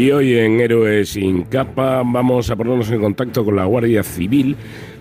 Y 0.00 0.12
hoy 0.12 0.38
en 0.38 0.58
Héroes 0.62 1.10
sin 1.10 1.42
capa 1.42 2.02
vamos 2.02 2.48
a 2.48 2.56
ponernos 2.56 2.90
en 2.90 3.02
contacto 3.02 3.44
con 3.44 3.54
la 3.54 3.66
Guardia 3.66 4.02
Civil 4.02 4.56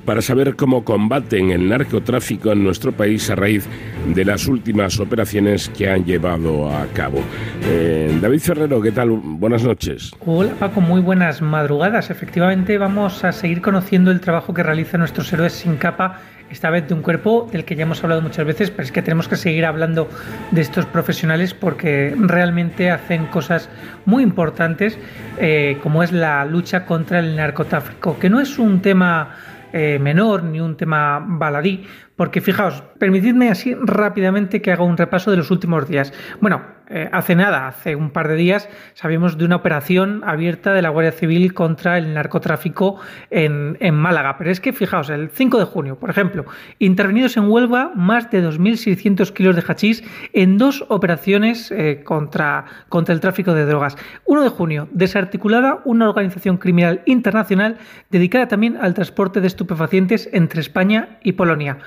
para 0.06 0.22
saber 0.22 0.56
cómo 0.56 0.84
combaten 0.84 1.52
el 1.52 1.70
narcotráfico 1.70 2.52
en 2.52 2.64
nuestro 2.64 2.92
país 2.92 3.30
a 3.30 3.36
raíz 3.36 3.68
de 4.14 4.26
las 4.26 4.48
últimas 4.48 5.00
operaciones 5.00 5.70
que 5.70 5.90
han 5.90 6.06
llevado 6.06 6.70
a 6.70 6.86
cabo. 6.88 7.22
Eh, 7.64 8.18
David 8.22 8.40
Ferrero, 8.40 8.82
¿qué 8.82 8.92
tal? 8.92 9.10
Buenas 9.10 9.64
noches. 9.64 10.12
Hola 10.26 10.52
Paco, 10.60 10.82
muy 10.82 11.02
buenas 11.02 11.42
madrugadas. 11.42 12.10
Efectivamente 12.10 12.78
vamos 12.78 13.24
a 13.24 13.32
seguir 13.32 13.62
conociendo 13.62 14.12
el 14.12 14.20
trabajo 14.20 14.54
que 14.54 14.64
realizan 14.64 15.00
nuestros 15.00 15.32
héroes 15.34 15.54
sin 15.54 15.78
capa 15.78 16.20
esta 16.52 16.70
vez 16.70 16.88
de 16.88 16.94
un 16.94 17.02
cuerpo 17.02 17.48
del 17.52 17.64
que 17.64 17.76
ya 17.76 17.84
hemos 17.84 18.04
hablado 18.04 18.22
muchas 18.22 18.46
veces, 18.46 18.72
pero 18.72 18.84
es 18.84 18.92
que 18.92 19.02
tenemos 19.02 19.28
que 19.28 19.36
seguir 19.36 19.66
hablando 19.66 20.10
de 20.52 20.62
estos 20.62 20.86
profesionales 20.86 21.54
porque 21.54 22.16
realmente 22.18 22.90
hacen 22.90 23.28
cosas 23.28 23.70
muy 24.06 24.24
importantes, 24.24 24.98
eh, 25.38 25.78
como 25.84 26.04
es 26.04 26.12
la 26.12 26.46
lucha 26.46 26.86
contra 26.86 27.20
el 27.20 27.36
narcotráfico, 27.36 28.18
que 28.18 28.30
no 28.30 28.40
es 28.40 28.58
un 28.58 28.82
tema 28.82 29.36
eh, 29.74 30.00
menor 30.00 30.44
ni 30.44 30.60
un 30.60 30.76
tema 30.76 31.20
baladí, 31.20 31.86
porque 32.20 32.42
fijaos, 32.42 32.84
permitidme 32.98 33.50
así 33.50 33.74
rápidamente 33.82 34.62
que 34.62 34.74
haga 34.74 34.84
un 34.84 34.98
repaso 34.98 35.32
de 35.32 35.38
los 35.38 35.52
últimos 35.52 35.88
días. 35.88 36.12
Bueno, 36.42 36.64
eh, 36.90 37.08
hace 37.14 37.34
nada, 37.34 37.68
hace 37.68 37.96
un 37.96 38.10
par 38.10 38.28
de 38.28 38.36
días, 38.36 38.68
sabíamos 38.94 39.38
de 39.38 39.46
una 39.46 39.56
operación 39.56 40.22
abierta 40.26 40.74
de 40.74 40.82
la 40.82 40.90
Guardia 40.90 41.14
Civil 41.14 41.54
contra 41.54 41.98
el 41.98 42.14
narcotráfico 42.14 43.00
en, 43.30 43.78
Málaga. 43.96 44.38
Pero 44.38 44.52
es 44.52 44.60
que 44.60 44.74
fijaos, 44.74 45.10
el 45.10 45.30
5 45.30 45.60
de 45.60 45.64
junio, 45.64 45.98
por 45.98 46.10
ejemplo, 46.10 46.46
intervenidos 46.78 47.38
en 47.38 47.48
Huelva 47.48 47.94
más 47.96 48.30
de 48.32 48.44
2.600 48.44 49.32
kilos 49.32 49.56
de 49.56 49.64
hachís 49.66 50.04
en 50.34 50.58
dos 50.58 50.84
operaciones 50.90 51.72
eh, 51.72 52.02
contra, 52.04 52.66
contra 52.90 53.14
el 53.14 53.22
tráfico 53.22 53.54
de 53.54 53.66
drogas. 53.66 53.96
1 54.26 54.44
de 54.44 54.50
junio, 54.50 54.90
desarticulada 54.92 55.80
una 55.86 56.10
organización 56.10 56.58
criminal 56.58 57.02
internacional 57.06 57.78
dedicada 58.10 58.50
también 58.50 58.76
al 58.76 58.94
transporte 58.94 59.40
de 59.40 59.48
estupefacientes 59.48 60.28
entre 60.34 60.60
España 60.60 61.20
y 61.24 61.32
Polonia. 61.32 61.78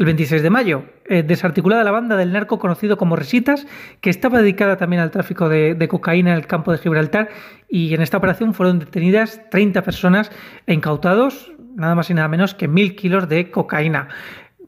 El 0.00 0.06
26 0.06 0.42
de 0.42 0.48
mayo, 0.48 0.84
eh, 1.04 1.22
desarticulada 1.22 1.84
la 1.84 1.90
banda 1.90 2.16
del 2.16 2.32
narco 2.32 2.58
conocido 2.58 2.96
como 2.96 3.16
Resitas, 3.16 3.66
que 4.00 4.08
estaba 4.08 4.40
dedicada 4.40 4.78
también 4.78 5.02
al 5.02 5.10
tráfico 5.10 5.50
de, 5.50 5.74
de, 5.74 5.88
cocaína 5.88 6.30
en 6.30 6.38
el 6.38 6.46
campo 6.46 6.72
de 6.72 6.78
Gibraltar, 6.78 7.28
y 7.68 7.92
en 7.92 8.00
esta 8.00 8.16
operación 8.16 8.54
fueron 8.54 8.78
detenidas 8.78 9.42
30 9.50 9.82
personas 9.82 10.32
e 10.66 10.72
incautados 10.72 11.52
nada 11.74 11.94
más 11.94 12.08
y 12.08 12.14
nada 12.14 12.28
menos 12.28 12.54
que 12.54 12.66
mil 12.66 12.96
kilos 12.96 13.28
de 13.28 13.50
cocaína. 13.50 14.08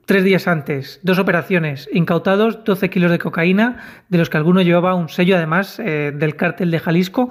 Tres 0.05 0.25
días 0.25 0.49
antes, 0.49 0.99
dos 1.05 1.21
operaciones, 1.21 1.89
incautados 1.93 2.65
12 2.65 2.91
kilos 2.91 3.13
de 3.13 3.21
cocaína, 3.21 3.77
de 4.09 4.19
los 4.19 4.31
que 4.31 4.37
alguno 4.37 4.61
llevaba 4.61 4.97
un 4.97 5.09
sello 5.09 5.37
además 5.37 5.79
eh, 5.79 6.11
del 6.13 6.35
cártel 6.35 6.73
de 6.73 6.81
Jalisco 6.81 7.29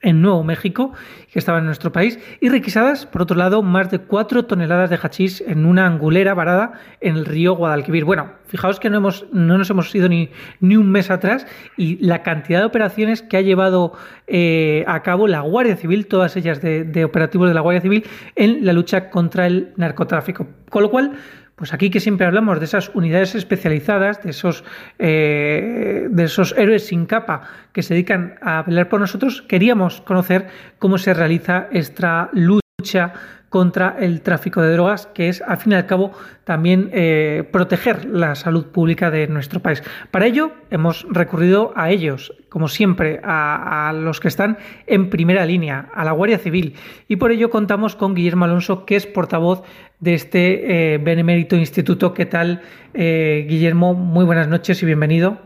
en 0.00 0.22
Nuevo 0.22 0.42
México, 0.42 0.94
que 1.30 1.38
estaba 1.38 1.58
en 1.58 1.66
nuestro 1.66 1.92
país, 1.92 2.18
y 2.40 2.48
requisadas, 2.48 3.04
por 3.04 3.20
otro 3.20 3.36
lado, 3.36 3.62
más 3.62 3.90
de 3.90 3.98
4 3.98 4.46
toneladas 4.46 4.88
de 4.88 4.96
hachís 4.96 5.42
en 5.42 5.66
una 5.66 5.84
angulera 5.84 6.32
varada 6.32 6.72
en 7.02 7.16
el 7.16 7.26
río 7.26 7.54
Guadalquivir. 7.54 8.06
Bueno, 8.06 8.32
fijaos 8.46 8.80
que 8.80 8.88
no, 8.88 8.96
hemos, 8.96 9.26
no 9.32 9.58
nos 9.58 9.68
hemos 9.68 9.94
ido 9.94 10.08
ni, 10.08 10.30
ni 10.60 10.78
un 10.78 10.90
mes 10.90 11.10
atrás 11.10 11.46
y 11.76 12.02
la 12.02 12.22
cantidad 12.22 12.60
de 12.60 12.66
operaciones 12.66 13.20
que 13.20 13.36
ha 13.36 13.42
llevado 13.42 13.92
eh, 14.26 14.84
a 14.86 15.02
cabo 15.02 15.28
la 15.28 15.40
Guardia 15.40 15.76
Civil, 15.76 16.06
todas 16.06 16.34
ellas 16.38 16.62
de, 16.62 16.84
de 16.84 17.04
operativos 17.04 17.46
de 17.46 17.54
la 17.54 17.60
Guardia 17.60 17.82
Civil, 17.82 18.06
en 18.36 18.64
la 18.64 18.72
lucha 18.72 19.10
contra 19.10 19.46
el 19.46 19.74
narcotráfico. 19.76 20.46
Con 20.70 20.82
lo 20.82 20.90
cual, 20.90 21.12
pues 21.56 21.72
aquí 21.72 21.90
que 21.90 22.00
siempre 22.00 22.26
hablamos 22.26 22.58
de 22.58 22.66
esas 22.66 22.90
unidades 22.94 23.34
especializadas, 23.34 24.22
de 24.22 24.30
esos, 24.30 24.62
eh, 24.98 26.06
de 26.10 26.24
esos 26.24 26.54
héroes 26.56 26.86
sin 26.86 27.06
capa 27.06 27.42
que 27.72 27.82
se 27.82 27.94
dedican 27.94 28.38
a 28.42 28.62
velar 28.62 28.88
por 28.88 29.00
nosotros, 29.00 29.42
queríamos 29.42 30.02
conocer 30.02 30.48
cómo 30.78 30.98
se 30.98 31.14
realiza 31.14 31.68
esta 31.72 32.28
lucha 32.32 33.14
contra 33.48 33.96
el 34.00 34.22
tráfico 34.22 34.60
de 34.60 34.72
drogas, 34.72 35.06
que 35.06 35.28
es, 35.28 35.42
al 35.42 35.56
fin 35.58 35.72
y 35.72 35.74
al 35.76 35.86
cabo, 35.86 36.12
también 36.44 36.90
eh, 36.92 37.48
proteger 37.52 38.04
la 38.04 38.34
salud 38.34 38.66
pública 38.66 39.10
de 39.10 39.28
nuestro 39.28 39.60
país. 39.60 39.82
Para 40.10 40.26
ello, 40.26 40.52
hemos 40.70 41.06
recurrido 41.10 41.72
a 41.76 41.90
ellos, 41.90 42.34
como 42.48 42.68
siempre, 42.68 43.20
a, 43.22 43.92
los 43.94 44.20
que 44.20 44.28
están 44.28 44.58
en 44.86 45.10
primera 45.10 45.46
línea, 45.46 45.88
a 45.94 46.04
la 46.04 46.12
Guardia 46.12 46.38
Civil, 46.38 46.74
y 47.08 47.16
por 47.16 47.30
ello 47.30 47.50
contamos 47.50 47.96
con 47.96 48.14
Guillermo 48.14 48.44
Alonso, 48.44 48.84
que 48.84 48.96
es 48.96 49.06
portavoz 49.06 49.62
de 50.00 50.14
este 50.14 50.94
eh, 50.94 50.98
Benemérito 50.98 51.56
Instituto. 51.56 52.14
¿Qué 52.14 52.26
tal, 52.26 52.62
eh, 52.94 53.46
Guillermo? 53.48 53.94
Muy 53.94 54.24
buenas 54.24 54.48
noches 54.48 54.82
y 54.82 54.86
bienvenido. 54.86 55.40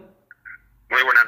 Muy 0.91 1.03
buenas. 1.05 1.20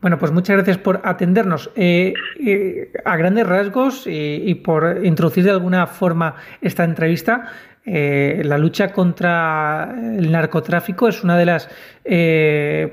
Bueno, 0.00 0.18
pues 0.18 0.32
muchas 0.32 0.56
gracias 0.56 0.78
por 0.78 1.02
atendernos. 1.04 1.70
Eh, 1.76 2.14
eh, 2.46 2.92
a 3.04 3.16
grandes 3.18 3.46
rasgos 3.46 4.04
y, 4.06 4.54
por 4.54 5.04
introducir 5.04 5.44
de 5.44 5.50
alguna 5.50 5.86
forma 5.86 6.36
esta 6.62 6.84
entrevista, 6.84 7.52
eh, 7.84 8.40
la 8.44 8.56
lucha 8.56 8.92
contra 8.92 9.94
el 9.94 10.32
narcotráfico 10.32 11.06
es 11.08 11.22
una 11.22 11.36
de 11.36 11.44
las 11.44 11.68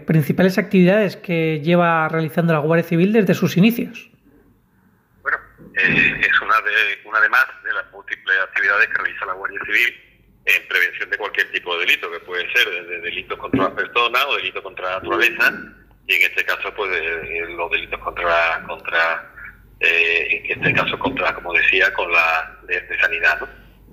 principales 0.05 0.57
actividades 0.57 1.15
que 1.15 1.61
lleva 1.61 2.09
realizando 2.09 2.51
la 2.51 2.59
Guardia 2.59 2.83
Civil 2.83 3.13
desde 3.13 3.33
sus 3.33 3.55
inicios. 3.55 4.11
Bueno, 5.21 5.37
es 5.75 6.41
una 6.41 6.61
de, 6.61 7.07
una 7.07 7.21
de 7.21 7.29
más 7.29 7.45
de 7.63 7.71
las 7.71 7.89
múltiples 7.93 8.37
actividades 8.49 8.87
que 8.87 9.01
realiza 9.01 9.25
la 9.25 9.33
Guardia 9.33 9.59
Civil 9.65 9.95
en 10.43 10.67
prevención 10.67 11.09
de 11.09 11.17
cualquier 11.17 11.51
tipo 11.53 11.73
de 11.75 11.85
delito, 11.85 12.11
que 12.11 12.19
puede 12.19 12.51
ser 12.53 12.69
desde 12.69 13.01
delitos 13.01 13.37
contra 13.37 13.63
la 13.63 13.75
persona 13.75 14.19
o 14.27 14.35
delitos 14.35 14.61
contra 14.61 14.89
la 14.89 14.95
naturaleza 14.95 15.76
y 16.07 16.15
en 16.15 16.21
este 16.21 16.43
caso 16.45 16.73
pues 16.73 16.89
los 17.49 17.71
delitos 17.71 17.99
contra 17.99 18.63
contra 18.65 19.33
eh, 19.79 20.41
en 20.45 20.63
este 20.63 20.73
caso 20.73 20.97
contra 20.97 21.33
como 21.35 21.53
decía 21.53 21.93
con 21.93 22.11
la 22.11 22.57
de, 22.63 22.99
sanidad 22.99 23.39
¿no? 23.41 23.47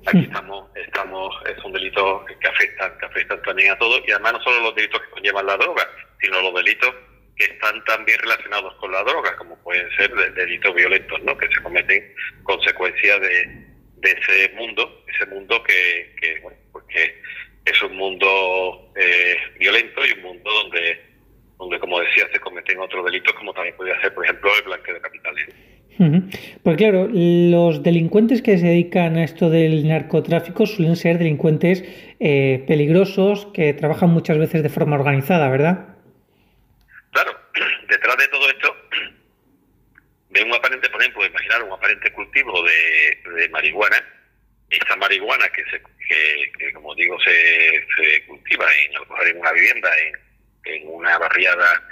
aquí 0.07 0.21
estamos 0.21 0.71
estamos 0.77 1.35
es 1.47 1.63
un 1.65 1.73
delito 1.73 2.25
que 2.41 2.49
afecta 2.49 2.97
que 2.99 3.07
afectan 3.07 3.43
también 3.43 3.73
a 3.73 3.79
todos 3.79 4.01
y 4.07 4.13
además 4.13 4.35
no 4.35 4.43
solo 4.43 4.61
los 4.61 4.75
delitos 4.77 5.03
que 5.03 5.11
conllevan 5.11 5.47
la 5.47 5.57
droga 5.57 5.89
sino 6.21 6.41
los 6.41 6.55
delitos 6.55 6.95
que 7.37 7.45
están 7.47 7.85
también 7.85 8.19
relacionados 8.21 8.75
con 8.77 8.93
la 8.93 9.03
droga 9.03 9.37
como 9.37 9.61
pueden 9.63 9.91
ser 9.97 10.15
delitos 10.35 10.75
violentos 10.75 11.23
no 11.25 11.37
que 11.37 11.49
se 11.49 11.63
cometen 11.63 12.15
consecuencia 12.45 13.19
de, 13.19 13.67
de 13.97 14.11
ese 14.13 14.55
mundo 14.55 15.05
ese 15.09 15.27
mundo 15.27 15.63
que, 15.65 16.15
que 16.21 16.41
bueno 16.41 16.59
pues 16.71 16.85
que 16.87 17.23
es 17.65 17.83
un 17.83 17.97
mundo 17.97 18.93
eh, 18.95 19.37
violento 19.59 20.07
y 20.07 20.13
un 20.13 20.23
mundo 20.23 20.51
donde 20.53 21.14
donde, 21.59 21.79
como 21.79 22.01
decía, 22.01 22.25
se 22.33 22.41
cometen 22.41 22.79
otros 22.79 23.05
delitos, 23.05 23.33
como 23.35 23.53
también 23.53 23.77
podría 23.77 24.01
ser, 24.01 24.13
por 24.15 24.25
ejemplo, 24.25 24.51
el 24.57 24.65
blanqueo 24.65 24.95
de 24.95 25.01
capitales. 25.01 25.49
Pues 26.63 26.77
claro, 26.77 27.09
los 27.13 27.83
delincuentes 27.85 28.43
que 28.43 28.59
se 28.59 28.67
dedican 28.67 29.17
a 29.17 29.23
esto 29.23 29.49
del 29.49 29.87
narcotráfico 29.87 30.67
suelen 30.67 30.97
ser 30.97 31.19
delincuentes 31.19 31.85
eh, 32.19 32.65
peligrosos 32.67 33.47
que 33.55 33.73
trabajan 33.75 34.11
muchas 34.11 34.39
veces 34.39 34.65
de 34.65 34.71
forma 34.71 34.97
organizada, 34.97 35.49
¿verdad? 35.49 35.97
Claro, 37.13 37.39
detrás 37.89 38.17
de 38.17 38.29
todo 38.29 38.49
esto, 38.49 38.77
de 40.31 40.43
un 40.43 40.53
aparente, 40.53 40.91
por 40.91 41.01
ejemplo, 41.01 41.25
imaginar 41.25 41.63
un 41.63 41.73
aparente 41.73 42.13
cultivo 42.13 42.65
de, 42.65 43.49
marihuana, 43.51 44.05
esta 44.71 44.97
marihuana 44.97 45.49
que, 45.51 45.63
se, 45.71 45.81
que, 46.59 46.73
como 46.73 46.93
digo, 46.97 47.17
se, 47.21 47.87
se 47.97 48.27
cultiva 48.27 48.67
en, 48.85 49.29
en 49.29 49.39
una 49.39 49.53
vivienda, 49.53 49.89
en 50.01 50.24
en 50.65 50.89
una 50.89 51.19
barriada 51.19 51.83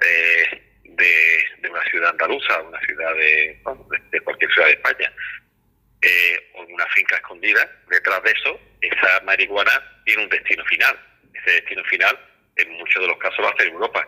eh, 0.00 0.62
de, 0.84 1.70
una 1.70 1.82
ciudad 1.84 2.10
andaluza, 2.10 2.60
una 2.62 2.80
ciudad 2.80 3.14
de, 3.14 3.60
de, 4.10 4.20
cualquier 4.20 4.52
ciudad 4.52 4.68
de 4.68 4.74
España, 4.74 5.12
eh, 6.02 6.50
o 6.54 6.64
en 6.64 6.74
una 6.74 6.86
finca 6.88 7.16
escondida, 7.16 7.70
detrás 7.88 8.22
de 8.22 8.32
eso, 8.32 8.60
esa 8.80 9.20
marihuana 9.24 10.02
tiene 10.04 10.24
un 10.24 10.28
destino 10.28 10.64
final. 10.64 10.98
Ese 11.34 11.50
destino 11.52 11.84
final, 11.84 12.18
en 12.56 12.72
muchos 12.72 13.00
de 13.00 13.08
los 13.08 13.16
casos, 13.18 13.44
va 13.44 13.50
a 13.50 13.56
ser 13.56 13.68
Europa. 13.68 14.06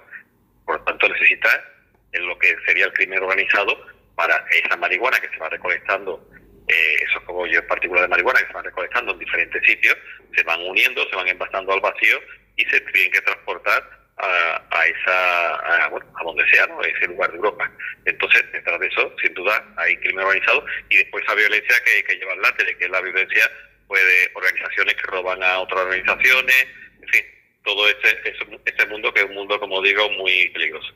Por 0.65 0.79
lo 0.79 0.85
tanto, 0.85 1.09
necesita 1.09 1.65
en 2.13 2.27
lo 2.27 2.39
que 2.39 2.57
sería 2.67 2.87
el 2.87 2.93
crimen 2.93 3.23
organizado 3.23 3.87
para 4.15 4.45
esa 4.51 4.77
marihuana 4.77 5.21
que 5.21 5.29
se 5.29 5.39
va 5.39 5.49
recolectando, 5.49 6.29
eh, 6.69 6.97
esos 7.09 7.23
cogollos 7.25 7.63
en 7.63 7.67
particular 7.67 8.03
de 8.03 8.09
marihuana 8.09 8.41
que 8.41 8.47
se 8.47 8.53
van 8.53 8.65
recolectando 8.65 9.13
en 9.13 9.19
diferentes 9.19 9.63
sitios, 9.65 9.97
se 10.35 10.43
van 10.45 10.61
uniendo, 10.63 11.09
se 11.09 11.17
van 11.17 11.29
envasando 11.29 11.73
al 11.73 11.81
vacío 11.81 12.21
y 12.57 12.65
se 12.67 12.81
tienen 12.81 13.13
que 13.13 13.21
transportar 13.21 14.04
a, 14.19 14.87
esa, 14.87 15.85
a, 15.85 15.89
bueno, 15.89 16.07
a 16.15 16.25
donde 16.25 16.49
sea, 16.51 16.67
¿no? 16.67 16.83
ese 16.83 17.09
lugar 17.09 17.31
de 17.31 17.37
Europa. 17.37 17.71
Entonces, 18.05 18.45
detrás 18.53 18.79
de 18.81 18.87
eso, 18.87 19.15
sin 19.23 19.35
duda, 19.35 19.65
hay 19.77 19.97
crimen 19.99 20.25
organizado 20.25 20.65
y 20.89 20.97
después 20.97 21.25
esa 21.25 21.35
violencia 21.35 21.77
que, 21.85 22.05
que 22.05 22.17
lleva 22.17 22.33
adelante, 22.33 22.77
que 22.77 22.85
es 22.85 22.91
la 22.91 23.01
violencia 23.01 23.51
pues, 23.87 24.05
de 24.05 24.31
organizaciones 24.35 24.95
que 24.95 25.07
roban 25.07 25.43
a 25.43 25.61
otras 25.61 25.81
organizaciones, 25.81 26.67
en 27.03 27.09
fin, 27.09 27.25
todo 27.65 27.89
este, 27.89 28.35
este 28.65 28.87
mundo 28.87 29.13
que 29.13 29.21
es 29.21 29.27
un 29.27 29.35
mundo, 29.35 29.59
como 29.59 29.83
digo, 29.83 30.09
muy 30.11 30.49
peligroso. 30.51 30.93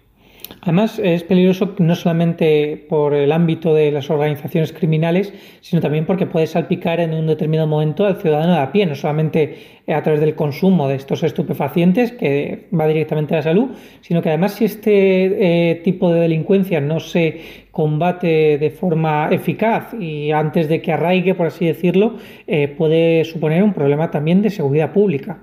Además, 0.62 0.98
es 0.98 1.22
peligroso 1.22 1.74
no 1.78 1.94
solamente 1.94 2.86
por 2.88 3.14
el 3.14 3.32
ámbito 3.32 3.74
de 3.74 3.90
las 3.90 4.10
organizaciones 4.10 4.72
criminales, 4.72 5.32
sino 5.60 5.80
también 5.80 6.06
porque 6.06 6.26
puede 6.26 6.46
salpicar 6.46 7.00
en 7.00 7.14
un 7.14 7.26
determinado 7.26 7.68
momento 7.68 8.06
al 8.06 8.20
ciudadano 8.20 8.54
de 8.54 8.60
a 8.60 8.72
pie, 8.72 8.86
no 8.86 8.94
solamente 8.94 9.78
a 9.86 10.02
través 10.02 10.20
del 10.20 10.34
consumo 10.34 10.88
de 10.88 10.96
estos 10.96 11.22
estupefacientes, 11.22 12.12
que 12.12 12.68
va 12.78 12.86
directamente 12.86 13.34
a 13.34 13.38
la 13.38 13.42
salud, 13.42 13.70
sino 14.00 14.22
que 14.22 14.28
además 14.30 14.54
si 14.54 14.64
este 14.64 15.70
eh, 15.70 15.74
tipo 15.76 16.12
de 16.12 16.20
delincuencia 16.20 16.80
no 16.80 17.00
se 17.00 17.66
combate 17.70 18.58
de 18.58 18.70
forma 18.70 19.28
eficaz 19.30 19.94
y 19.94 20.32
antes 20.32 20.68
de 20.68 20.82
que 20.82 20.92
arraigue, 20.92 21.34
por 21.34 21.46
así 21.46 21.66
decirlo, 21.66 22.16
eh, 22.46 22.68
puede 22.68 23.24
suponer 23.24 23.62
un 23.62 23.72
problema 23.72 24.10
también 24.10 24.42
de 24.42 24.50
seguridad 24.50 24.92
pública. 24.92 25.38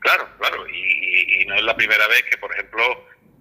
Claro, 0.00 0.24
claro, 0.38 0.56
y 0.66 1.46
no 1.46 1.54
es 1.56 1.62
la 1.62 1.76
primera 1.76 2.08
vez 2.08 2.22
que, 2.30 2.38
por 2.38 2.50
ejemplo, 2.52 2.82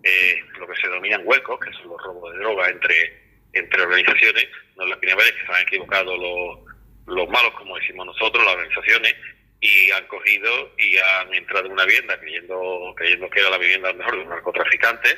eh, 0.03 0.43
lo 0.57 0.67
que 0.67 0.75
se 0.75 0.87
denominan 0.87 1.21
huecos, 1.25 1.59
que 1.59 1.73
son 1.73 1.89
los 1.89 2.01
robos 2.03 2.33
de 2.33 2.39
droga 2.39 2.69
entre, 2.69 3.21
entre 3.53 3.81
organizaciones. 3.81 4.47
No 4.77 4.83
es 4.83 4.89
la 4.89 4.99
primera 4.99 5.17
vez 5.17 5.31
que 5.33 5.45
se 5.45 5.51
han 5.51 5.61
equivocado 5.61 6.17
los, 6.17 6.59
los 7.07 7.29
malos, 7.29 7.53
como 7.53 7.77
decimos 7.77 8.05
nosotros, 8.05 8.43
las 8.45 8.55
organizaciones, 8.55 9.15
y 9.61 9.91
han 9.91 10.07
cogido 10.07 10.71
y 10.77 10.97
han 10.97 11.33
entrado 11.33 11.65
en 11.65 11.73
una 11.73 11.85
vivienda 11.85 12.17
creyendo, 12.19 12.93
creyendo 12.95 13.29
que 13.29 13.39
era 13.39 13.49
la 13.49 13.57
vivienda 13.57 13.89
a 13.89 13.91
lo 13.91 13.97
mejor 13.97 14.15
de 14.15 14.21
un 14.21 14.29
narcotraficante, 14.29 15.09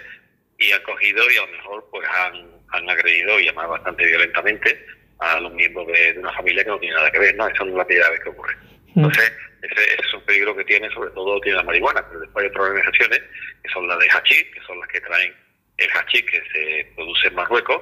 y 0.57 0.71
han 0.71 0.83
cogido 0.83 1.23
y 1.29 1.37
a 1.37 1.41
lo 1.41 1.47
mejor 1.47 1.87
pues 1.91 2.07
han, 2.07 2.49
han 2.69 2.89
agredido 2.89 3.39
y 3.39 3.45
llamado 3.45 3.69
bastante 3.69 4.05
violentamente 4.05 4.85
a 5.19 5.39
los 5.39 5.53
miembros 5.53 5.87
de, 5.87 6.15
una 6.17 6.33
familia 6.33 6.63
que 6.63 6.69
no 6.69 6.79
tiene 6.79 6.95
nada 6.95 7.11
que 7.11 7.19
ver, 7.19 7.35
¿no? 7.35 7.47
Esa 7.47 7.63
no 7.63 7.71
es 7.71 7.77
la 7.77 7.85
primera 7.85 8.09
vez 8.09 8.19
que 8.21 8.29
ocurre. 8.29 8.55
Mm. 8.95 9.05
Entonces, 9.05 9.31
ese, 9.61 9.93
es 9.93 10.13
un 10.13 10.21
peligro 10.21 10.55
que 10.55 10.65
tiene, 10.65 10.89
sobre 10.91 11.11
todo 11.11 11.39
tiene 11.41 11.57
la 11.57 11.63
marihuana, 11.63 12.05
pero 12.07 12.21
después 12.21 12.43
hay 12.43 12.49
otras 12.49 12.65
organizaciones 12.65 13.21
que 13.63 13.69
son 13.71 13.87
las 13.87 13.99
de 13.99 14.09
hachís, 14.09 14.45
que 14.53 14.61
son 14.65 14.79
las 14.79 14.89
que 14.89 15.01
traen 15.01 15.33
el 15.77 15.89
hachís 15.89 16.23
que 16.23 16.41
se 16.51 16.91
produce 16.95 17.27
en 17.27 17.35
Marruecos 17.35 17.81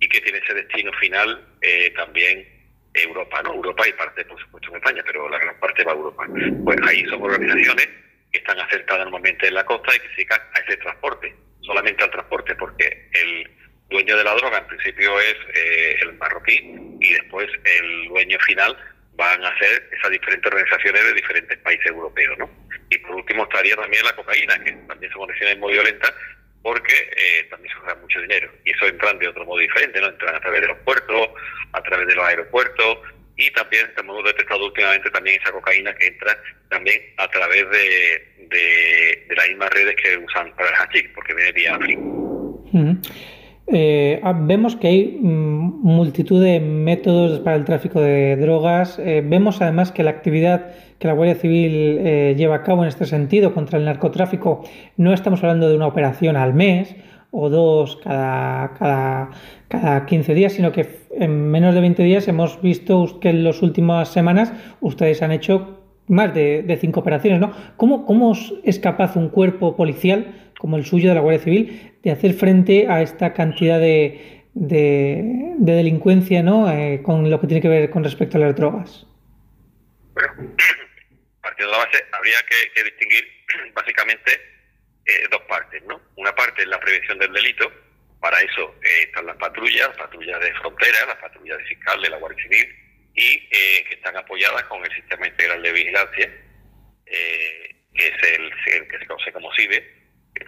y 0.00 0.08
que 0.08 0.20
tiene 0.20 0.38
ese 0.38 0.54
destino 0.54 0.92
final 0.94 1.46
eh, 1.62 1.90
también 1.96 2.46
Europa, 2.94 3.42
¿no? 3.42 3.54
Europa 3.54 3.86
y 3.88 3.92
parte, 3.92 4.24
por 4.24 4.40
supuesto, 4.40 4.70
en 4.70 4.76
España, 4.76 5.02
pero 5.06 5.28
la 5.28 5.38
gran 5.38 5.58
parte 5.60 5.84
va 5.84 5.92
a 5.92 5.94
Europa. 5.94 6.26
Pues 6.64 6.78
ahí 6.86 7.04
son 7.06 7.22
organizaciones 7.22 7.88
que 8.32 8.38
están 8.38 8.58
acertadas 8.58 9.04
normalmente 9.04 9.48
en 9.48 9.54
la 9.54 9.64
costa 9.64 9.94
y 9.94 10.00
que 10.00 10.08
se 10.08 10.14
dedican 10.16 10.40
a 10.54 10.58
ese 10.60 10.76
transporte, 10.78 11.34
solamente 11.62 12.04
al 12.04 12.10
transporte, 12.10 12.54
porque 12.56 13.08
el 13.12 13.50
dueño 13.90 14.16
de 14.16 14.24
la 14.24 14.34
droga 14.34 14.58
en 14.58 14.66
principio 14.66 15.18
es 15.20 15.36
eh, 15.54 15.96
el 16.02 16.14
marroquí 16.14 16.60
y 17.00 17.12
después 17.14 17.48
el 17.64 18.08
dueño 18.08 18.38
final 18.40 18.76
van 19.18 19.44
a 19.44 19.58
ser 19.58 19.90
esas 19.90 20.10
diferentes 20.12 20.46
organizaciones 20.46 21.04
de 21.04 21.12
diferentes 21.12 21.58
países 21.58 21.86
europeos, 21.86 22.38
¿no? 22.38 22.48
Y 22.88 22.98
por 22.98 23.16
último 23.16 23.42
estaría 23.42 23.74
también 23.74 24.04
la 24.04 24.14
cocaína, 24.14 24.62
que 24.62 24.72
también 24.86 25.12
son 25.12 25.22
conexiones 25.22 25.58
muy 25.58 25.72
violentas 25.72 26.14
porque 26.62 26.94
eh, 26.94 27.44
también 27.50 27.74
se 27.74 27.80
usa 27.80 27.94
mucho 27.96 28.20
dinero. 28.20 28.50
Y 28.64 28.70
eso 28.70 28.86
entran 28.86 29.18
de 29.18 29.28
otro 29.28 29.44
modo 29.44 29.58
diferente, 29.58 30.00
¿no? 30.00 30.08
Entran 30.08 30.36
a 30.36 30.40
través 30.40 30.60
de 30.60 30.68
los 30.68 30.78
puertos, 30.78 31.30
a 31.72 31.82
través 31.82 32.06
de 32.06 32.14
los 32.14 32.24
aeropuertos 32.24 32.98
y 33.36 33.50
también 33.52 33.90
hemos 33.96 34.24
detectado 34.24 34.66
últimamente 34.66 35.10
también 35.10 35.40
esa 35.40 35.52
cocaína 35.52 35.94
que 35.94 36.06
entra 36.06 36.36
también 36.70 37.00
a 37.16 37.28
través 37.28 37.68
de, 37.70 38.46
de, 38.50 39.34
las 39.34 39.48
mismas 39.48 39.70
redes 39.70 39.96
que 39.96 40.16
usan 40.16 40.54
para 40.54 40.68
el 40.70 40.74
hachís, 40.76 41.08
porque 41.14 41.34
viene 41.34 41.52
vía 41.52 41.74
África. 41.74 42.00
Eh, 43.70 44.20
ah, 44.22 44.32
vemos 44.32 44.76
que 44.76 44.88
hay 44.88 45.18
mm, 45.20 45.82
multitud 45.82 46.42
de 46.42 46.58
métodos 46.58 47.40
para 47.40 47.56
el 47.56 47.64
tráfico 47.64 48.00
de 48.00 48.36
drogas. 48.36 48.98
Eh, 48.98 49.22
vemos 49.24 49.60
además 49.60 49.92
que 49.92 50.02
la 50.02 50.10
actividad 50.10 50.68
que 50.98 51.06
la 51.06 51.14
Guardia 51.14 51.36
Civil 51.36 51.98
eh, 52.00 52.34
lleva 52.36 52.56
a 52.56 52.62
cabo 52.62 52.82
en 52.82 52.88
este 52.88 53.06
sentido 53.06 53.54
contra 53.54 53.78
el 53.78 53.84
narcotráfico 53.84 54.64
no 54.96 55.12
estamos 55.12 55.42
hablando 55.44 55.68
de 55.68 55.76
una 55.76 55.86
operación 55.86 56.36
al 56.36 56.54
mes 56.54 56.96
o 57.30 57.50
dos 57.50 57.96
cada, 58.02 58.74
cada, 58.74 59.30
cada 59.68 60.06
15 60.06 60.34
días, 60.34 60.54
sino 60.54 60.72
que 60.72 60.88
en 61.12 61.50
menos 61.50 61.74
de 61.74 61.82
20 61.82 62.02
días 62.02 62.26
hemos 62.26 62.60
visto 62.62 63.20
que 63.20 63.28
en 63.28 63.44
las 63.44 63.62
últimas 63.62 64.08
semanas 64.08 64.52
ustedes 64.80 65.22
han 65.22 65.30
hecho 65.30 65.78
más 66.08 66.34
de, 66.34 66.62
de 66.62 66.76
cinco 66.76 67.00
operaciones. 67.00 67.38
¿no? 67.38 67.52
¿Cómo, 67.76 68.06
¿Cómo 68.06 68.32
es 68.64 68.78
capaz 68.78 69.14
un 69.14 69.28
cuerpo 69.28 69.76
policial 69.76 70.34
como 70.58 70.76
el 70.76 70.84
suyo 70.84 71.10
de 71.10 71.14
la 71.14 71.20
Guardia 71.20 71.44
Civil 71.44 71.92
de 72.08 72.12
hacer 72.12 72.32
frente 72.32 72.88
a 72.88 73.02
esta 73.02 73.34
cantidad 73.34 73.78
de, 73.78 74.44
de, 74.54 75.54
delincuencia 75.58 76.42
¿no? 76.42 76.70
Eh, 76.70 77.02
con 77.02 77.28
lo 77.30 77.40
que 77.40 77.46
tiene 77.46 77.60
que 77.60 77.68
ver 77.68 77.90
con 77.90 78.02
respecto 78.02 78.38
a 78.38 78.40
las 78.40 78.56
drogas? 78.56 79.06
Bueno, 80.14 80.32
partiendo 81.42 81.72
de 81.72 81.78
la 81.78 81.84
base, 81.84 82.04
habría 82.12 82.36
que, 82.48 82.84
distinguir 82.84 83.24
básicamente 83.74 84.32
eh, 85.04 85.28
dos 85.30 85.42
partes. 85.42 85.82
¿no? 85.84 86.00
Una 86.16 86.34
parte 86.34 86.62
es 86.62 86.68
la 86.68 86.80
prevención 86.80 87.18
del 87.18 87.32
delito, 87.32 87.70
para 88.20 88.40
eso 88.40 88.74
eh, 88.82 89.04
están 89.04 89.26
las 89.26 89.36
patrullas, 89.36 89.90
patrullas 89.96 90.40
de 90.40 90.54
frontera, 90.54 91.06
las 91.06 91.16
patrullas 91.16 91.58
de 91.58 91.64
fiscal 91.64 92.00
de 92.00 92.10
la 92.10 92.16
Guardia 92.16 92.42
Civil, 92.42 92.74
y 93.14 93.48
que 93.48 93.94
están 93.94 94.16
apoyadas 94.16 94.62
con 94.64 94.82
el 94.84 94.94
sistema 94.94 95.26
integral 95.26 95.60
de 95.60 95.72
vigilancia, 95.72 96.32
que 97.04 98.06
es 98.06 98.14
el, 98.22 98.52
el, 98.74 98.88
que 98.88 98.98
se 98.98 99.06
conoce 99.06 99.32
como 99.32 99.52
CIBE, 99.54 99.97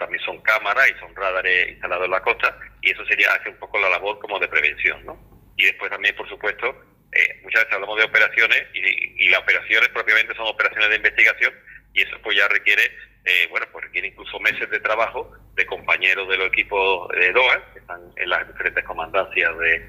también 0.01 0.25
son 0.25 0.41
cámaras 0.41 0.91
y 0.91 0.99
son 0.99 1.15
radares 1.15 1.69
instalados 1.69 2.07
en 2.07 2.11
la 2.11 2.23
costa, 2.23 2.59
y 2.83 2.91
eso 2.91 3.05
sería 3.05 3.33
hacer 3.35 3.51
un 3.51 3.59
poco 3.59 3.79
la 3.79 3.91
labor 3.91 4.19
como 4.19 4.41
de 4.41 4.49
prevención, 4.49 5.05
¿no? 5.05 5.17
Y 5.57 5.67
después 5.67 5.91
también, 5.91 6.17
por 6.17 6.29
supuesto, 6.29 6.67
eh, 7.13 7.41
muchas 7.43 7.63
veces 7.63 7.75
hablamos 7.75 7.99
de 7.99 8.05
operaciones 8.05 8.67
y, 8.75 9.29
las 9.29 9.41
operaciones 9.41 9.89
propiamente 9.91 10.35
son 10.35 10.47
operaciones 10.47 10.89
de 10.89 10.97
investigación 10.97 11.55
y 11.95 12.03
eso 12.03 12.17
pues 12.23 12.37
ya 12.37 12.49
requiere, 12.49 12.83
eh, 13.25 13.47
bueno, 13.51 13.67
pues 13.71 13.85
requiere 13.85 14.09
incluso 14.09 14.41
meses 14.41 14.69
de 14.71 14.81
trabajo 14.81 15.31
de 15.55 15.67
compañeros 15.67 16.29
de 16.29 16.37
los 16.37 16.49
equipos 16.49 17.09
de 17.11 17.31
DOA, 17.33 17.73
que 17.73 17.79
están 17.79 18.01
en 18.17 18.29
las 18.29 18.49
diferentes 18.49 18.85
comandancias 18.85 19.59
de, 19.59 19.87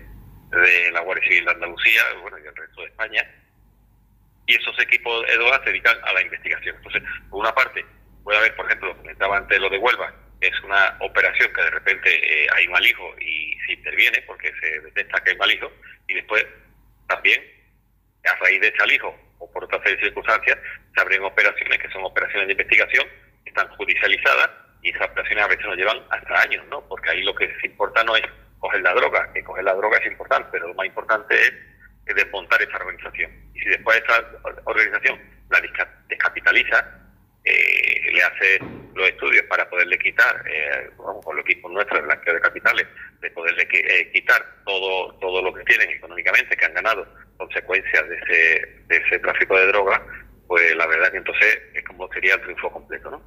de 0.52 0.92
la 0.92 1.00
Guardia 1.00 1.28
Civil 1.28 1.46
de 1.46 1.52
Andalucía, 1.52 2.02
bueno, 2.22 2.38
y 2.38 2.48
el 2.48 2.56
resto 2.56 2.82
de 2.82 2.88
España, 2.88 3.28
y 4.46 4.56
esos 4.56 4.78
equipos 4.80 5.26
de 5.26 5.38
DOA 5.38 5.64
se 5.64 5.70
dedican 5.70 5.98
a 6.04 6.14
la 6.14 6.22
investigación. 6.22 6.76
Entonces, 6.76 7.04
por 7.30 7.40
una 7.40 7.54
parte, 7.56 7.86
puede 8.24 8.40
haber, 8.40 8.56
por 8.56 8.66
ejemplo, 8.66 8.96
comentaba 8.98 9.38
antes 9.38 9.60
lo 9.60 9.70
de 9.70 9.78
Huelva, 9.78 10.14
es 10.40 10.60
una 10.64 10.98
operación 11.00 11.52
que 11.54 11.62
de 11.62 11.72
repente 11.72 12.10
eh, 12.10 12.48
hay 12.56 12.68
un 12.68 12.76
alijo 12.76 13.16
y 13.20 13.58
se 13.66 13.74
interviene 13.74 14.22
porque 14.24 14.52
se 14.60 14.80
detecta 14.82 15.24
que 15.24 15.32
hay 15.32 15.36
un 15.36 15.44
alijo 15.44 15.72
y 16.08 16.16
después 16.16 16.46
también 17.08 17.42
a 18.26 18.36
raíz 18.36 18.62
de 18.62 18.68
ese 18.68 18.84
alijo 18.84 19.16
o 19.40 19.52
por 19.52 19.64
otra 19.64 19.80
serie 19.84 19.98
de 19.98 20.04
circunstancias 20.06 20.58
se 20.96 21.02
abren 21.02 21.24
operaciones 21.24 21.78
que 21.78 21.90
son 21.90 22.04
operaciones 22.04 22.48
de 22.48 22.54
investigación 22.54 23.06
están 23.52 23.68
judicializadas 23.76 24.50
y 24.82 24.90
esas 24.90 25.10
operaciones 25.10 25.46
a 25.46 25.48
veces 25.48 25.66
nos 25.66 25.78
llevan 25.78 26.02
hasta 26.10 26.42
años, 26.42 26.66
¿no? 26.70 26.82
Porque 26.88 27.12
ahí 27.12 27.24
lo 27.24 27.36
que 27.36 27.54
se 27.60 27.68
importa 27.68 28.04
no 28.04 28.16
es 28.16 28.24
coger 28.60 28.82
la 28.82 28.94
droga, 28.94 29.32
que 29.34 29.44
coger 29.44 29.64
la 29.64 29.76
droga 29.76 29.98
es 29.98 30.08
importante, 30.08 30.50
pero 30.52 30.68
lo 30.68 30.74
más 30.74 30.88
importante 30.88 31.36
es, 31.36 31.54
desmontar 32.16 32.62
esa 32.62 32.76
organización. 32.76 33.32
Y 33.54 33.60
si 33.60 33.70
después 33.70 34.04
esa 34.04 34.22
organización 34.66 35.18
la 35.50 35.62
descapitaliza, 36.10 36.86
eh, 37.46 38.01
le 38.12 38.24
hace 38.24 38.60
los 38.96 39.08
estudios 39.08 39.44
para 39.46 39.70
poderle 39.70 39.98
quitar, 39.98 40.44
eh, 40.48 40.90
vamos, 40.98 41.24
con 41.24 41.36
los 41.36 41.46
equipos 41.46 41.72
nuestros 41.72 42.00
de 42.00 42.06
blanqueo 42.06 42.34
de 42.34 42.42
capitales, 42.42 42.88
de 43.22 43.32
poderle 43.32 43.68
eh, 43.72 44.12
quitar 44.12 44.46
todo 44.66 45.14
todo 45.20 45.42
lo 45.42 45.54
que 45.54 45.64
tienen 45.64 45.90
económicamente, 45.90 46.56
que 46.56 46.66
han 46.66 46.74
ganado 46.74 47.08
consecuencias 47.38 48.10
de 48.10 48.16
ese, 48.16 48.84
de 48.88 48.98
ese 48.98 49.20
tráfico 49.20 49.58
de 49.58 49.68
drogas, 49.68 50.02
pues 50.48 50.76
la 50.76 50.88
verdad 50.88 51.12
que 51.12 51.18
entonces 51.18 51.62
es 51.74 51.84
como 51.84 52.12
sería 52.14 52.36
el 52.36 52.42
triunfo 52.42 52.72
completo, 52.72 53.12
¿no? 53.12 53.22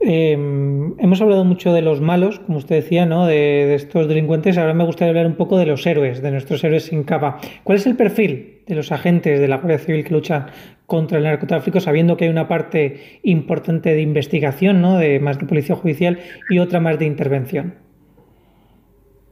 Em, 0.00 0.94
hemos 1.00 1.20
hablado 1.20 1.44
mucho 1.44 1.72
de 1.72 1.82
los 1.82 2.00
malos, 2.00 2.38
como 2.38 2.58
usted 2.58 2.76
decía, 2.76 3.04
¿no? 3.04 3.26
De, 3.26 3.74
estos 3.74 4.06
delincuentes. 4.06 4.56
Ahora 4.56 4.74
me 4.74 4.84
gustaría 4.84 5.10
hablar 5.10 5.26
un 5.26 5.36
poco 5.36 5.58
de 5.58 5.66
los 5.66 5.84
héroes, 5.86 6.22
de 6.22 6.30
nuestros 6.30 6.62
héroes 6.62 6.84
sin 6.84 7.02
capa. 7.02 7.40
¿Cuál 7.64 7.78
es 7.78 7.86
el 7.86 7.96
perfil 7.96 8.62
de 8.66 8.74
los 8.74 8.92
agentes 8.92 9.40
de 9.40 9.48
la 9.48 9.56
Guardia 9.56 9.78
Civil 9.78 10.04
que 10.04 10.14
luchan 10.14 10.46
contra 10.86 11.18
el 11.18 11.24
narcotráfico, 11.24 11.80
sabiendo 11.80 12.16
que 12.16 12.24
hay 12.24 12.30
una 12.30 12.46
parte 12.46 13.20
importante 13.24 13.92
de 13.92 14.00
investigación, 14.00 14.80
¿no? 14.80 14.98
De 14.98 15.18
más 15.18 15.38
de 15.38 15.46
policía 15.46 15.74
judicial 15.74 16.20
y 16.48 16.60
otra 16.60 16.78
más 16.78 16.98
de 16.98 17.06
intervención? 17.06 17.74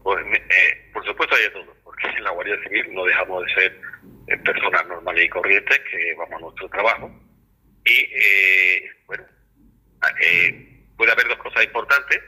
Pues, 0.02 0.18
eh, 0.34 0.90
por 0.92 1.04
supuesto 1.04 1.34
hay 1.36 1.52
todo, 1.52 1.74
porque 1.84 2.08
en 2.08 2.24
la 2.24 2.30
Guardia 2.30 2.56
Civil 2.64 2.86
no 2.92 3.04
dejamos 3.04 3.44
de 3.46 3.54
ser 3.54 3.80
eh, 4.28 4.36
personas 4.38 4.86
normales 4.88 5.24
y 5.24 5.28
corrientes 5.28 5.78
que 5.90 6.14
vamos 6.18 6.34
a 6.34 6.40
nuestro 6.40 6.68
trabajo. 6.68 7.10
Y 7.84 8.00
eh, 8.00 8.90
bueno, 9.06 9.24
eh, 10.20 10.82
puede 10.96 11.12
haber 11.12 11.28
dos 11.28 11.38
cosas 11.38 11.64
importantes 11.64 12.20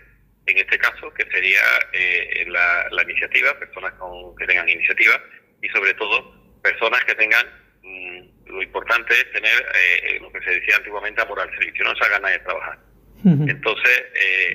en 0.46 0.56
este 0.56 0.78
caso, 0.78 1.12
que 1.12 1.26
sería 1.30 1.60
eh, 1.92 2.46
la, 2.48 3.02
iniciativa, 3.02 3.58
personas 3.58 3.92
con, 3.94 4.34
que 4.36 4.46
tengan 4.46 4.68
iniciativa 4.68 5.20
y 5.62 5.68
sobre 5.68 5.92
todo 5.94 6.34
personas 6.62 7.04
que 7.04 7.14
tengan, 7.14 7.46
mm, 7.82 8.46
lo 8.46 8.62
importante 8.62 9.12
es 9.12 9.30
tener 9.32 9.66
eh, 9.74 10.18
lo 10.20 10.32
que 10.32 10.40
se 10.40 10.50
decía 10.50 10.76
antiguamente 10.76 11.20
amor 11.20 11.40
al 11.40 11.50
servicio, 11.50 11.84
no 11.84 11.94
se 11.94 12.04
haga 12.04 12.30
de 12.30 12.38
trabajar. 12.38 12.78
Entonces, 13.24 14.04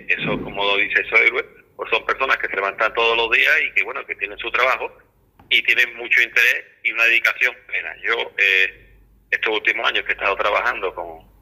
eso, 0.07 0.41
como 0.41 0.77
dice 0.77 1.01
eso, 1.01 1.17
pues 1.75 1.89
son 1.91 2.05
personas 2.05 2.37
que 2.37 2.47
se 2.47 2.55
levantan 2.55 2.93
todos 2.93 3.17
los 3.17 3.29
días 3.37 3.53
y 3.61 3.73
que, 3.73 3.83
bueno, 3.83 4.05
que 4.05 4.15
tienen 4.15 4.37
su 4.37 4.49
trabajo 4.51 4.97
y 5.49 5.61
tienen 5.63 5.93
mucho 5.97 6.21
interés 6.21 6.63
y 6.81 6.93
una 6.93 7.03
dedicación 7.03 7.53
plena. 7.67 7.93
Yo, 8.01 8.31
estos 9.29 9.53
últimos 9.53 9.85
años 9.85 10.05
que 10.05 10.13
he 10.13 10.15
estado 10.15 10.37
trabajando 10.37 10.95
con 10.95 11.32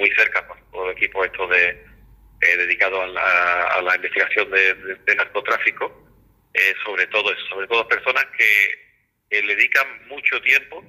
muy 0.00 0.10
cerca 0.16 0.46
con 0.46 0.58
todo 0.72 0.86
el 0.86 0.96
equipo 0.96 1.24
esto 1.24 1.46
de, 1.46 1.84
dedicado 2.40 3.02
a 3.02 3.82
la, 3.82 3.96
investigación 3.96 4.50
de, 4.50 5.14
narcotráfico, 5.14 5.92
sobre 6.84 7.06
todo 7.08 7.30
sobre 7.50 7.68
todo 7.68 7.86
personas 7.86 8.24
que 8.36 9.42
le 9.42 9.54
dedican 9.54 10.08
mucho 10.08 10.40
tiempo 10.40 10.82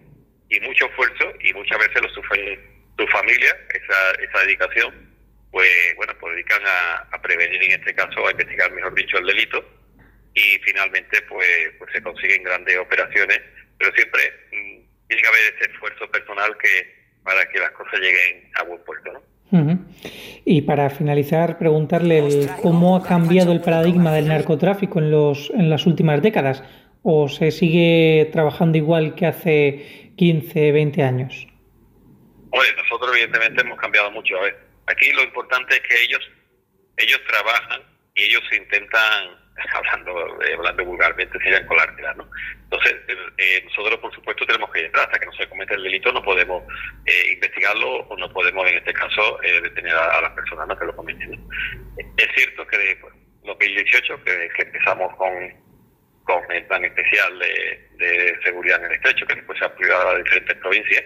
y 0.49 0.59
mucho 0.61 0.85
esfuerzo 0.85 1.33
y 1.41 1.53
muchas 1.53 1.77
veces 1.77 2.01
lo 2.01 2.09
sufren 2.09 2.59
su 2.97 3.07
familia, 3.07 3.57
esa, 3.73 4.11
esa 4.23 4.39
dedicación, 4.45 5.15
pues 5.51 5.69
bueno, 5.97 6.13
pues 6.19 6.33
dedican 6.33 6.61
a, 6.65 7.21
prevenir 7.21 7.61
en 7.63 7.79
este 7.79 7.93
caso, 7.93 8.27
a 8.27 8.31
investigar 8.31 8.71
mejor 8.71 8.95
dicho 8.95 9.17
el 9.17 9.27
delito. 9.27 9.63
Y 10.33 10.57
finalmente 10.63 11.21
pues, 11.23 11.71
pues 11.77 11.91
se 11.91 12.01
consiguen 12.01 12.43
grandes 12.43 12.77
operaciones, 12.77 13.41
pero 13.77 13.93
siempre 13.93 14.21
mm, 14.51 15.07
tiene 15.07 15.21
que 15.21 15.27
haber 15.27 15.53
ese 15.55 15.71
esfuerzo 15.71 16.09
personal 16.09 16.57
que 16.57 17.00
para 17.23 17.47
que 17.49 17.59
las 17.59 17.71
cosas 17.71 17.99
lleguen 17.99 18.51
a 18.55 18.63
buen 18.63 18.81
puerto, 18.83 19.11
¿no? 19.13 19.21
Y 20.45 20.61
para 20.61 20.89
finalizar, 20.89 21.57
preguntarle 21.57 22.47
cómo 22.61 22.95
ha 22.95 23.03
cambiado 23.03 23.51
el 23.51 23.59
paradigma 23.59 24.13
del 24.13 24.29
narcotráfico 24.29 24.99
en, 24.99 25.11
los, 25.11 25.49
en 25.49 25.69
las 25.69 25.85
últimas 25.85 26.21
décadas, 26.21 26.63
o 27.03 27.27
se 27.27 27.51
sigue 27.51 28.29
trabajando 28.31 28.77
igual 28.77 29.13
que 29.13 29.25
hace 29.25 30.13
15, 30.15 30.71
20 30.71 31.03
años. 31.03 31.47
Oye, 32.51 32.69
nosotros 32.77 33.11
evidentemente 33.13 33.61
hemos 33.61 33.77
cambiado 33.77 34.09
mucho. 34.11 34.37
A 34.37 34.43
ver, 34.43 34.57
aquí 34.87 35.11
lo 35.11 35.23
importante 35.23 35.75
es 35.75 35.81
que 35.81 36.03
ellos 36.05 36.21
ellos 36.97 37.19
trabajan 37.27 37.81
y 38.15 38.23
ellos 38.23 38.43
intentan, 38.51 39.29
hablando 39.73 40.43
eh, 40.43 40.53
hablando 40.57 40.85
vulgarmente, 40.85 41.39
serían 41.39 41.65
colártela, 41.65 42.13
¿no? 42.13 42.27
Entonces, 42.63 42.95
eh, 43.37 43.61
nosotros 43.65 43.99
por 43.99 44.13
supuesto 44.13 44.45
tenemos 44.45 44.71
que 44.71 44.89
hasta 44.93 45.19
que 45.19 45.25
no 45.25 45.33
se 45.33 45.47
cometa 45.49 45.75
el 45.75 45.83
delito, 45.83 46.11
no 46.11 46.23
podemos 46.23 46.63
eh, 47.05 47.33
investigarlo 47.33 47.97
o 48.07 48.17
no 48.17 48.31
podemos 48.31 48.69
en 48.69 48.77
este 48.77 48.93
caso 48.93 49.39
detener 49.41 49.95
a, 49.95 50.21
las 50.21 50.31
personas 50.31 50.77
que 50.77 50.85
lo 50.85 50.95
cometen. 50.95 51.39
Es 52.17 52.27
cierto 52.35 52.65
que 52.67 52.77
de 52.77 52.97
2018, 53.43 54.23
que, 54.23 54.49
que 54.55 54.61
empezamos 54.63 55.15
con, 55.15 55.31
con 56.23 56.51
el 56.51 56.65
plan 56.65 56.85
especial 56.85 57.39
de, 57.39 58.37
seguridad 58.43 58.79
en 58.79 58.85
el 58.85 58.91
estrecho, 58.93 59.25
que 59.27 59.35
después 59.35 59.57
se 59.59 59.65
ha 59.65 59.67
aplicado 59.67 60.09
a 60.09 60.17
diferentes 60.17 60.57
provincias, 60.57 61.03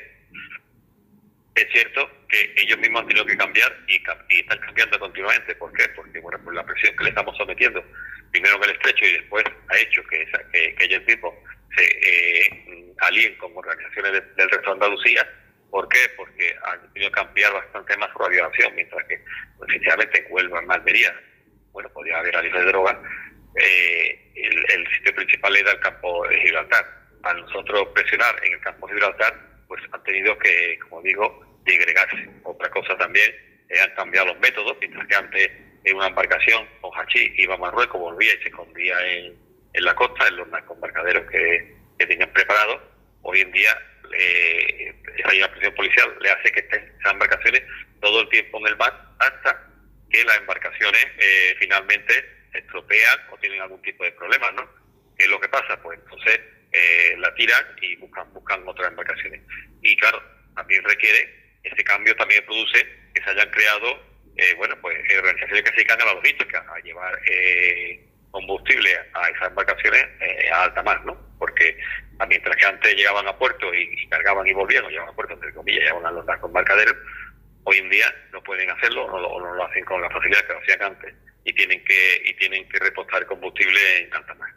es 1.55 1.67
cierto 1.71 2.09
que 2.27 2.53
ellos 2.57 2.77
mismos 2.79 3.01
han 3.01 3.07
tenido 3.07 3.25
que 3.25 3.37
cambiar 3.37 3.77
y, 3.87 3.95
están 3.95 4.59
cambiando 4.59 4.99
continuamente. 4.99 5.55
¿Por 5.55 5.71
qué? 5.73 5.87
Porque 5.95 6.19
bueno, 6.19 6.37
por 6.43 6.53
la 6.53 6.65
presión 6.65 6.95
que 6.97 7.05
le 7.05 7.09
estamos 7.09 7.35
sometiendo, 7.37 7.83
primero 8.31 8.57
en 8.57 8.63
el 8.65 8.71
estrecho 8.71 9.05
y 9.05 9.13
después 9.13 9.43
ha 9.69 9.77
hecho 9.77 10.03
que, 10.03 10.27
que, 10.51 10.85
ellos 10.85 11.01
mismos 11.07 11.33
se 11.77 11.83
eh, 11.83 12.93
alíen 12.99 13.37
con 13.37 13.55
organizaciones 13.55 14.11
del 14.35 14.49
resto 14.49 14.65
de 14.65 14.71
Andalucía. 14.71 15.29
¿Por 15.69 15.87
qué? 15.89 16.09
Porque 16.17 16.55
han 16.63 16.93
tenido 16.93 17.11
que 17.11 17.15
cambiar 17.15 17.53
bastante 17.53 17.97
más 17.97 18.11
su 18.11 18.19
radiación, 18.19 18.75
mientras 18.75 19.05
que 19.07 19.21
efectivamente 19.67 20.19
en 20.19 20.25
Huelva, 20.29 20.59
en 20.59 20.67
bueno, 21.71 21.89
podía 21.89 22.19
haber 22.19 22.35
alimentos 22.35 22.65
de 22.65 22.71
droga, 22.71 23.01
eh, 23.61 24.31
el, 24.35 24.65
el, 24.71 24.87
sitio 24.95 25.15
principal 25.15 25.55
era 25.55 25.71
el 25.71 25.79
campo 25.79 26.27
de 26.27 26.39
Gibraltar. 26.41 26.85
A 27.23 27.33
nosotros 27.33 27.87
presionar 27.93 28.35
en 28.43 28.53
el 28.53 28.59
campo 28.59 28.87
de 28.87 28.93
Gibraltar, 28.93 29.54
pues 29.75 29.93
han 29.93 30.03
tenido 30.03 30.37
que, 30.37 30.79
como 30.79 31.01
digo, 31.01 31.59
digregarse. 31.65 32.29
Otra 32.43 32.69
cosa 32.69 32.97
también, 32.97 33.31
eh, 33.69 33.81
han 33.81 33.91
cambiado 33.95 34.27
los 34.27 34.39
métodos, 34.39 34.77
mientras 34.79 35.07
que 35.07 35.15
antes 35.15 35.51
en 35.83 35.95
una 35.95 36.07
embarcación 36.07 36.67
con 36.81 36.91
hachís 36.93 37.37
iba 37.37 37.55
a 37.55 37.57
Marruecos, 37.57 37.99
volvía 37.99 38.33
y 38.33 38.37
se 38.41 38.49
escondía 38.49 38.95
en, 39.07 39.35
la 39.73 39.93
costa, 39.95 40.27
en 40.27 40.37
los 40.37 40.47
narcoembarcaderos 40.47 41.29
que, 41.29 41.75
que 41.99 42.07
tenían 42.07 42.31
preparados. 42.31 42.81
Hoy 43.21 43.41
en 43.41 43.51
día 43.51 43.77
eh, 44.17 44.95
una 45.37 45.51
presión 45.51 45.75
policial, 45.75 46.17
le 46.21 46.29
hace 46.29 46.51
que 46.51 46.59
estén 46.61 46.93
esas 46.99 47.13
embarcaciones 47.13 47.63
todo 47.99 48.21
el 48.21 48.29
tiempo 48.29 48.59
en 48.59 48.67
el 48.67 48.77
mar 48.77 48.93
hasta 49.19 49.67
que 50.09 50.23
las 50.23 50.37
embarcaciones 50.37 51.05
eh, 51.17 51.55
finalmente 51.59 52.13
estropean 52.53 53.19
o 53.31 53.37
tienen 53.37 53.61
algún 53.61 53.81
tipo 53.81 54.03
de 54.03 54.11
problema, 54.13 54.51
¿no? 54.51 54.67
¿Qué 55.17 55.25
es 55.25 55.29
lo 55.29 55.39
que 55.39 55.49
pasa? 55.49 55.81
Pues 55.81 55.99
entonces 55.99 56.39
eh, 56.75 57.15
la 57.17 57.33
tiran 57.35 57.65
y 57.81 57.95
buscan, 57.97 58.31
buscan 58.33 58.67
otras 58.67 58.89
embarcaciones. 58.89 59.41
Y 59.81 59.95
claro, 59.97 60.21
también 60.55 60.83
requiere 60.83 61.45
ese 61.65 61.83
cambio 61.83 62.15
también 62.15 62.45
produce 62.45 62.85
que 63.13 63.23
se 63.23 63.29
hayan 63.29 63.49
creado, 63.49 63.99
eh, 64.37 64.53
bueno, 64.57 64.75
pues 64.81 64.97
organizaciones 65.17 65.63
que 65.63 65.69
se 65.69 65.75
dedican 65.77 66.01
a 66.01 66.05
la 66.05 66.13
logística, 66.13 66.65
a 66.73 66.79
llevar 66.79 67.19
eh, 67.25 68.05
combustible 68.31 68.89
a 69.13 69.29
esas 69.29 69.49
embarcaciones 69.49 70.05
eh, 70.21 70.49
a 70.51 70.63
alta 70.63 70.83
mar, 70.83 71.03
¿no? 71.05 71.17
Porque 71.39 71.77
mientras 72.27 72.55
que 72.55 72.65
antes 72.65 72.95
llegaban 72.95 73.27
a 73.27 73.37
puerto 73.37 73.73
y, 73.73 74.07
cargaban 74.07 74.47
y 74.47 74.53
volvían, 74.53 74.85
o 74.85 74.89
llegaban 74.89 75.09
a 75.09 75.15
puerto, 75.15 75.33
entre 75.33 75.53
comillas, 75.53 75.81
llegaban 75.81 76.05
a 76.05 76.11
los 76.11 76.25
embarcaderos, 76.43 76.95
hoy 77.63 77.77
en 77.77 77.89
día 77.89 78.13
no 78.31 78.43
pueden 78.43 78.69
hacerlo 78.69 79.05
o 79.05 79.39
no, 79.39 79.55
lo 79.55 79.65
hacen 79.65 79.83
con 79.85 80.01
la 80.01 80.09
facilidad 80.09 80.45
que 80.45 80.53
lo 80.53 80.59
hacían 80.59 80.83
antes 80.83 81.15
y 81.43 81.53
tienen 81.53 81.83
que 81.83 82.21
y 82.25 82.33
tienen 82.35 82.67
que 82.69 82.79
repostar 82.79 83.25
combustible 83.25 83.99
en 83.99 84.13
alta 84.13 84.33
mar. 84.35 84.49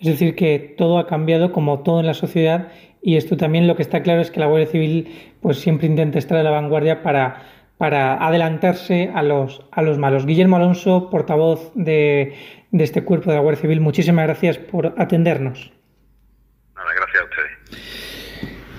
Es 0.00 0.06
decir, 0.06 0.34
que 0.34 0.74
todo 0.76 0.98
ha 0.98 1.06
cambiado 1.06 1.52
como 1.52 1.80
todo 1.80 2.00
en 2.00 2.06
la 2.06 2.14
sociedad 2.14 2.68
y 3.02 3.16
esto 3.16 3.36
también 3.36 3.66
lo 3.66 3.76
que 3.76 3.82
está 3.82 4.02
claro 4.02 4.20
es 4.20 4.30
que 4.30 4.40
la 4.40 4.46
Guardia 4.46 4.66
Civil 4.66 5.08
pues 5.40 5.58
siempre 5.58 5.86
intenta 5.86 6.18
estar 6.18 6.36
a 6.36 6.42
la 6.42 6.50
vanguardia 6.50 7.02
para, 7.02 7.42
para 7.78 8.14
adelantarse 8.26 9.10
a 9.14 9.22
los, 9.22 9.64
a 9.70 9.82
los 9.82 9.96
malos. 9.96 10.26
Guillermo 10.26 10.56
Alonso, 10.56 11.08
portavoz 11.08 11.72
de, 11.74 12.34
de 12.72 12.84
este 12.84 13.04
cuerpo 13.04 13.30
de 13.30 13.36
la 13.36 13.42
Guardia 13.42 13.62
Civil, 13.62 13.80
muchísimas 13.80 14.26
gracias 14.26 14.58
por 14.58 14.94
atendernos. 14.98 15.72
Nada, 16.74 16.92
gracias 16.94 17.22
a. 17.22 17.35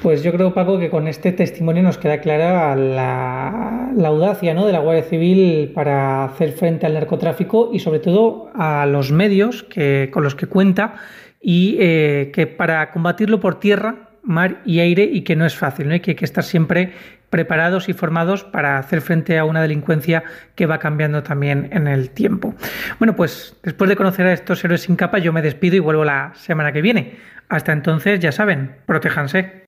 Pues 0.01 0.21
yo 0.23 0.31
creo, 0.31 0.53
Paco, 0.53 0.79
que 0.79 0.89
con 0.89 1.07
este 1.07 1.31
testimonio 1.31 1.81
nos 1.81 1.97
queda 1.97 2.19
clara 2.19 2.75
la, 2.75 3.89
audacia 4.05 4.53
¿no? 4.53 4.65
de 4.65 4.71
la 4.71 4.79
Guardia 4.79 5.03
Civil 5.03 5.71
para 5.73 6.23
hacer 6.25 6.51
frente 6.51 6.85
al 6.85 6.93
narcotráfico 6.93 7.71
y 7.73 7.79
sobre 7.79 7.99
todo 7.99 8.49
a 8.53 8.85
los 8.85 9.11
medios 9.11 9.63
que, 9.63 10.09
con 10.13 10.23
los 10.23 10.35
que 10.35 10.45
cuenta 10.45 10.95
y 11.41 11.77
eh, 11.79 12.31
que 12.33 12.45
para 12.45 12.91
combatirlo 12.91 13.39
por 13.39 13.59
tierra 13.59 14.09
mar 14.21 14.61
y 14.65 14.79
aire 14.81 15.03
y 15.03 15.21
que 15.21 15.35
no 15.35 15.45
es 15.45 15.55
fácil, 15.55 15.87
¿no? 15.87 15.95
y 15.95 15.99
que 15.99 16.11
hay 16.11 16.15
que 16.15 16.25
estar 16.25 16.43
siempre 16.43 16.93
preparados 17.29 17.89
y 17.89 17.93
formados 17.93 18.43
para 18.43 18.77
hacer 18.77 19.01
frente 19.01 19.37
a 19.37 19.45
una 19.45 19.61
delincuencia 19.61 20.23
que 20.55 20.65
va 20.65 20.79
cambiando 20.79 21.23
también 21.23 21.69
en 21.71 21.87
el 21.87 22.11
tiempo. 22.11 22.53
Bueno, 22.99 23.15
pues 23.15 23.55
después 23.63 23.89
de 23.89 23.95
conocer 23.95 24.27
a 24.27 24.33
estos 24.33 24.63
héroes 24.63 24.81
sin 24.81 24.95
capa, 24.95 25.17
yo 25.17 25.33
me 25.33 25.41
despido 25.41 25.75
y 25.75 25.79
vuelvo 25.79 26.05
la 26.05 26.33
semana 26.35 26.71
que 26.71 26.81
viene. 26.81 27.15
Hasta 27.49 27.71
entonces, 27.71 28.19
ya 28.19 28.31
saben, 28.31 28.75
protéjanse. 28.85 29.65